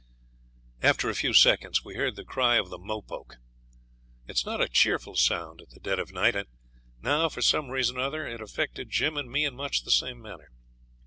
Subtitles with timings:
[0.81, 3.35] After a few seconds we heard the cry of the mopoke.
[4.27, 6.47] It's not a cheerful sound at the dead of night, and
[7.03, 10.19] now, for some reason or other, it affected Jim and me in much the same
[10.19, 10.49] manner.